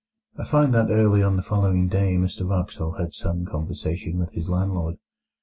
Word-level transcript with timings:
I 0.35 0.45
find 0.45 0.73
that 0.73 0.89
early 0.89 1.21
on 1.21 1.35
the 1.35 1.43
following 1.43 1.87
day 1.87 2.15
Mr 2.15 2.41
Wraxall 2.49 2.97
had 2.97 3.13
some 3.13 3.45
conversation 3.45 4.17
with 4.17 4.31
his 4.31 4.49
landlord. 4.49 4.95